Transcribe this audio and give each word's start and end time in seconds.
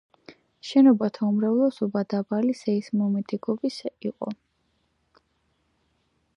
შენობათა 0.69 1.27
უმრავლესობა 1.33 2.03
დაბალი 2.15 2.57
სეისმომედეგობის 2.61 3.77
იყო. 4.13 4.35